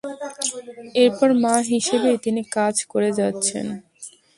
[1.03, 3.65] এরপর মা হিসেবেই তিনি কাজ করে যাচ্ছেন।